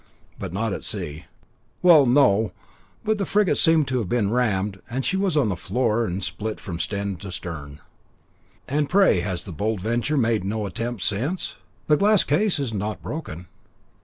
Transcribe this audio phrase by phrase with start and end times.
[0.39, 1.25] "But not at sea."
[1.83, 2.53] "Well, no;
[3.03, 6.23] but the frigate seemed to have been rammed, and she was on the floor and
[6.23, 7.81] split from stem to stern."
[8.67, 11.57] "And, pray, has the Bold Venture made no attempt since?
[11.85, 13.45] The glass case is not broken."